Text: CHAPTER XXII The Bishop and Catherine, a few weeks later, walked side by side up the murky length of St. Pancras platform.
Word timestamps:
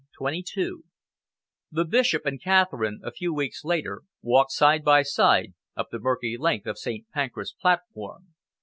CHAPTER 0.17 0.37
XXII 0.45 0.71
The 1.71 1.85
Bishop 1.85 2.25
and 2.25 2.41
Catherine, 2.41 3.01
a 3.03 3.11
few 3.11 3.31
weeks 3.31 3.63
later, 3.63 4.01
walked 4.23 4.51
side 4.51 4.83
by 4.83 5.03
side 5.03 5.53
up 5.75 5.89
the 5.91 5.99
murky 5.99 6.37
length 6.39 6.65
of 6.65 6.79
St. 6.79 7.07
Pancras 7.11 7.53
platform. 7.53 8.33